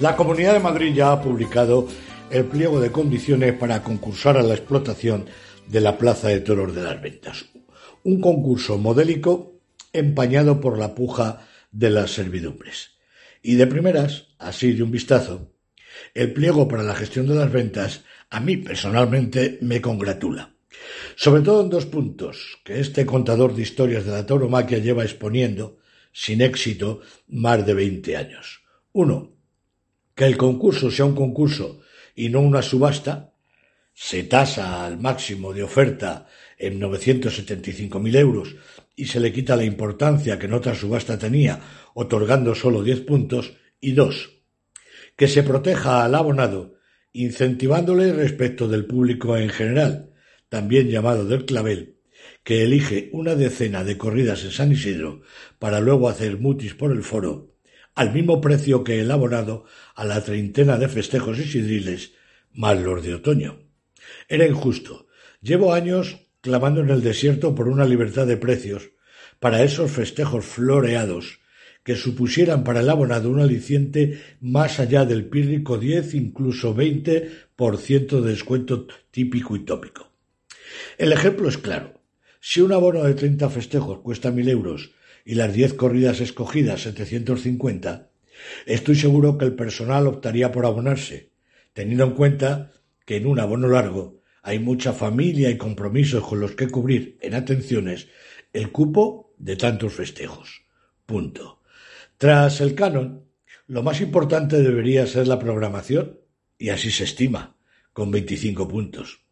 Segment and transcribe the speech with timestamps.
[0.00, 1.88] La Comunidad de Madrid ya ha publicado
[2.30, 5.26] el pliego de condiciones para concursar a la explotación
[5.66, 7.46] de la Plaza de Toros de las Ventas.
[8.04, 9.60] Un concurso modélico
[9.92, 12.92] empañado por la puja de las servidumbres.
[13.42, 15.52] Y de primeras, así de un vistazo,
[16.14, 20.54] el pliego para la gestión de las ventas a mí personalmente me congratula.
[21.16, 25.78] Sobre todo en dos puntos que este contador de historias de la tauromaquia lleva exponiendo,
[26.12, 28.62] sin éxito, más de 20 años.
[28.92, 29.32] Uno,
[30.14, 31.80] que el concurso sea un concurso
[32.14, 33.32] y no una subasta,
[33.94, 38.56] se tasa al máximo de oferta en 975.000 euros
[38.94, 41.60] y se le quita la importancia que en otra subasta tenía,
[41.94, 44.30] otorgando solo 10 puntos, y dos,
[45.16, 46.74] que se proteja al abonado,
[47.12, 50.07] incentivándole respecto del público en general,
[50.48, 51.96] también llamado del clavel,
[52.44, 55.22] que elige una decena de corridas en San Isidro
[55.58, 57.54] para luego hacer mutis por el foro,
[57.94, 62.12] al mismo precio que el abonado a la treintena de festejos isidriles
[62.52, 63.68] más los de otoño.
[64.28, 65.06] Era injusto.
[65.40, 68.90] Llevo años clamando en el desierto por una libertad de precios
[69.40, 71.40] para esos festejos floreados
[71.84, 77.78] que supusieran para el abonado un aliciente más allá del pírrico diez, incluso veinte por
[77.78, 80.07] ciento de descuento típico y tópico.
[80.98, 82.00] El ejemplo es claro.
[82.40, 84.92] Si un abono de treinta festejos cuesta mil euros
[85.24, 88.10] y las diez corridas escogidas 750,
[88.66, 91.30] estoy seguro que el personal optaría por abonarse,
[91.72, 92.72] teniendo en cuenta
[93.04, 97.34] que en un abono largo hay mucha familia y compromisos con los que cubrir en
[97.34, 98.08] atenciones
[98.52, 100.62] el cupo de tantos festejos.
[101.04, 101.60] Punto.
[102.16, 103.24] Tras el canon,
[103.66, 106.20] lo más importante debería ser la programación,
[106.56, 107.56] y así se estima,
[107.92, 109.27] con 25 puntos.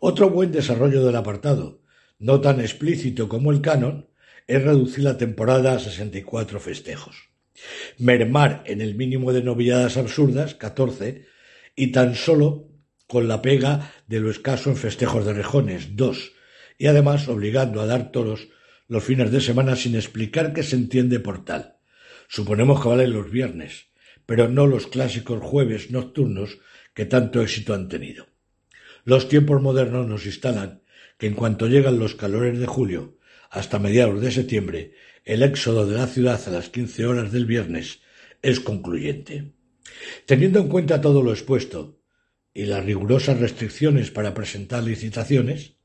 [0.00, 1.82] Otro buen desarrollo del apartado,
[2.18, 4.08] no tan explícito como el canon,
[4.46, 7.30] es reducir la temporada a 64 festejos.
[7.98, 11.26] Mermar en el mínimo de novilladas absurdas, 14,
[11.74, 12.68] y tan solo
[13.06, 16.32] con la pega de lo escaso en festejos de rejones, 2,
[16.78, 18.48] y además obligando a dar toros
[18.88, 21.76] los fines de semana sin explicar qué se entiende por tal.
[22.28, 23.86] Suponemos que valen los viernes,
[24.26, 26.58] pero no los clásicos jueves nocturnos
[26.94, 28.26] que tanto éxito han tenido.
[29.06, 30.82] Los tiempos modernos nos instalan
[31.16, 33.18] que en cuanto llegan los calores de julio
[33.50, 34.94] hasta mediados de septiembre,
[35.24, 38.00] el éxodo de la ciudad a las quince horas del viernes
[38.42, 39.52] es concluyente.
[40.26, 42.00] Teniendo en cuenta todo lo expuesto
[42.52, 45.76] y las rigurosas restricciones para presentar licitaciones,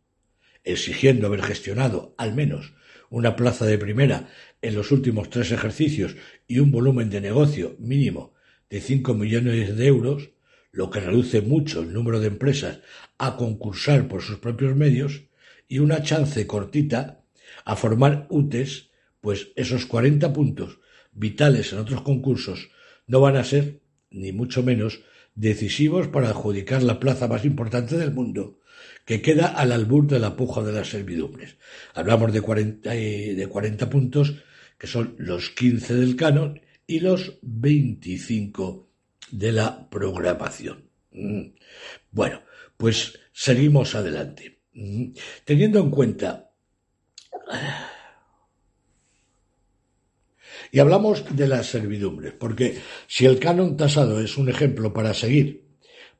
[0.64, 2.74] exigiendo haber gestionado al menos
[3.12, 4.30] una plaza de primera
[4.64, 6.16] en los últimos tres ejercicios
[6.48, 8.34] y un volumen de negocio mínimo
[8.68, 10.32] de cinco millones de euros,
[10.72, 12.80] lo que reduce mucho el número de empresas
[13.18, 15.24] a concursar por sus propios medios,
[15.68, 17.24] y una chance cortita
[17.64, 18.90] a formar UTES,
[19.22, 20.80] pues esos 40 puntos
[21.14, 22.70] vitales en otros concursos
[23.08, 23.80] no van a ser,
[24.10, 25.02] ni mucho menos,
[25.36, 28.60] decisivos para adjudicar la plaza más importante del mundo,
[29.06, 31.56] que queda al albur de la puja de las servidumbres.
[31.94, 34.36] Hablamos de 40, eh, de 40 puntos,
[34.78, 38.91] que son los 15 del canon y los 25
[39.32, 40.90] de la programación.
[41.12, 41.54] Mm.
[42.12, 42.42] Bueno,
[42.78, 44.60] pues seguimos adelante.
[44.74, 45.12] Mm.
[45.46, 46.52] Teniendo en cuenta
[50.72, 52.78] y hablamos de las servidumbres, porque
[53.08, 55.66] si el canon tasado es un ejemplo para seguir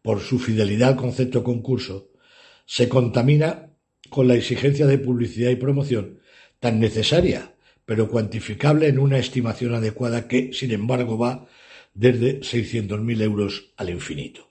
[0.02, 2.12] por su fidelidad al concepto concurso,
[2.66, 3.70] se contamina
[4.10, 6.20] con la exigencia de publicidad y promoción
[6.60, 7.56] tan necesaria,
[7.86, 11.48] pero cuantificable en una estimación adecuada que, sin embargo, va
[11.94, 14.50] desde 600.000 euros al infinito.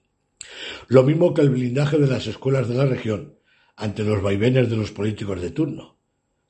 [0.89, 3.37] Lo mismo que el blindaje de las escuelas de la región
[3.77, 5.99] ante los vaivenes de los políticos de turno,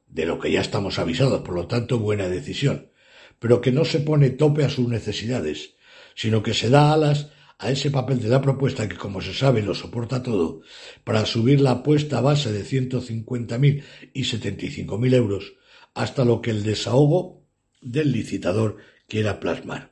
[0.08, 2.90] de lo que ya estamos avisados, por lo tanto buena decisión,
[3.38, 5.74] pero que no se pone tope a sus necesidades,
[6.14, 9.62] sino que se da alas a ese papel de la propuesta que, como se sabe,
[9.62, 10.62] lo soporta todo,
[11.04, 13.84] para subir la apuesta a base de 150.000
[14.14, 15.52] y 75.000 euros
[15.94, 17.44] hasta lo que el desahogo
[17.82, 19.89] del licitador quiera plasmar.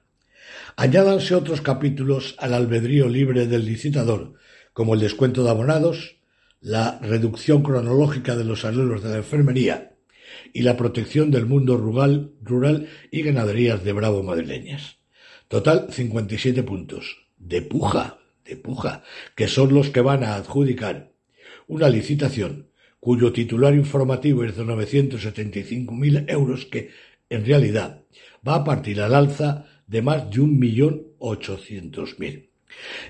[0.81, 4.35] Añádanse otros capítulos al albedrío libre del licitador,
[4.73, 6.19] como el descuento de abonados,
[6.61, 9.97] la reducción cronológica de los arreglos de la enfermería
[10.53, 14.99] y la protección del mundo rural, rural y ganaderías de Bravo madrileñas.
[15.49, 17.27] Total 57 puntos.
[17.37, 19.03] De puja, de puja,
[19.35, 21.11] que son los que van a adjudicar
[21.67, 22.71] una licitación
[23.01, 26.91] cuyo titular informativo es de 975.000 euros que,
[27.31, 28.05] en realidad,
[28.47, 32.51] va a partir al alza de más de un millón ochocientos mil.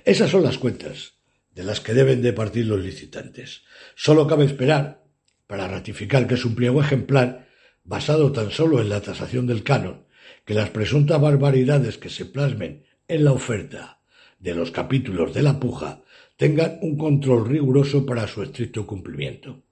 [0.04, 1.14] Esas son las cuentas
[1.54, 3.64] de las que deben de partir los licitantes.
[3.94, 5.02] Solo cabe esperar,
[5.46, 7.48] para ratificar que es un pliego ejemplar,
[7.84, 10.04] basado tan solo en la tasación del canon,
[10.44, 14.00] que las presuntas barbaridades que se plasmen en la oferta
[14.38, 16.02] de los capítulos de la puja
[16.36, 19.64] tengan un control riguroso para su estricto cumplimiento.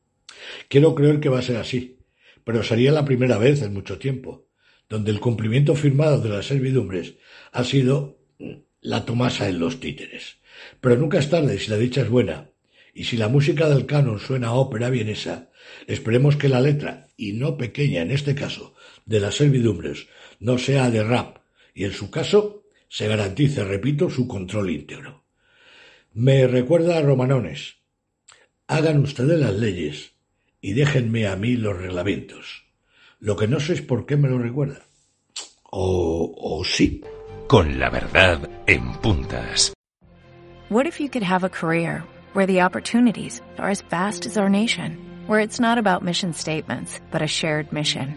[0.68, 1.98] Quiero creer que va a ser así,
[2.42, 4.45] pero sería la primera vez en mucho tiempo,
[4.88, 7.14] donde el cumplimiento firmado de las servidumbres
[7.52, 8.18] ha sido
[8.80, 10.38] la tomasa en los títeres.
[10.80, 12.50] Pero nunca es tarde si la dicha es buena,
[12.94, 15.50] y si la música del canon suena a ópera vienesa,
[15.86, 18.74] esperemos que la letra, y no pequeña en este caso,
[19.04, 20.06] de las servidumbres,
[20.40, 21.38] no sea de rap,
[21.74, 25.24] y en su caso se garantice, repito, su control íntegro.
[26.12, 27.76] Me recuerda a Romanones.
[28.66, 30.12] Hagan ustedes las leyes
[30.60, 32.65] y déjenme a mí los reglamentos.
[33.18, 34.82] Lo que no sé es por qué me lo recuerda.
[35.70, 37.02] O, o sí.
[37.48, 39.72] Con la verdad en puntas.
[40.68, 42.02] What if you could have a career
[42.34, 47.00] where the opportunities are as vast as our nation, where it's not about mission statements,
[47.10, 48.14] but a shared mission?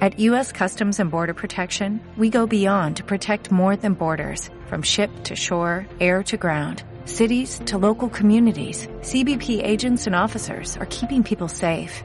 [0.00, 0.52] At U.S.
[0.52, 5.34] Customs and Border Protection, we go beyond to protect more than borders, from ship to
[5.34, 8.86] shore, air to ground, cities to local communities.
[9.00, 12.04] CBP agents and officers are keeping people safe.